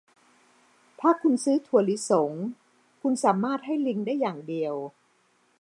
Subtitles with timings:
[0.99, 2.31] ถ้าคุณซื้อถั่วลิสง
[3.01, 4.75] คุณสามารถให้ลิงได้อย่างเดียว